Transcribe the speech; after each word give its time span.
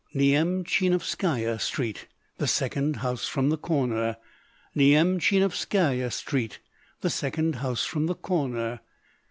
"Nyemchinovskaya 0.15 1.59
Street, 1.61 2.07
the 2.39 2.47
second 2.47 2.95
house 3.05 3.27
from 3.27 3.49
the 3.49 3.57
corner. 3.57 4.17
Nyemchinovskaya 4.75 6.11
Street, 6.11 6.57
the 7.01 7.11
second 7.11 7.57
house 7.57 7.85
from 7.85 8.07
the 8.07 8.15
corner." 8.15 8.79